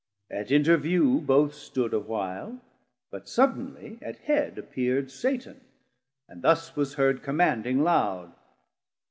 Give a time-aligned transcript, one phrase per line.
[0.31, 2.59] At interview both stood A while,
[3.11, 5.61] but suddenly at head appeerd Satan:
[6.27, 8.33] And thus was heard Commanding loud.